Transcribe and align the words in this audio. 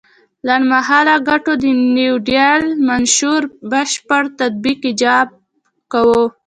لنډ 0.47 0.65
مهاله 0.73 1.15
ګټو 1.29 1.51
د 1.63 1.65
نیوډیل 1.95 2.63
منشور 2.87 3.41
بشپړ 3.71 4.23
تطبیق 4.39 4.79
ایجاب 4.89 5.27
کاوه. 5.91 6.23